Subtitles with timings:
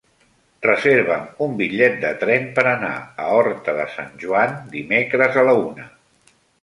[0.67, 2.91] Reserva'm un bitllet de tren per anar
[3.25, 5.87] a Horta de Sant Joan dimecres a la una.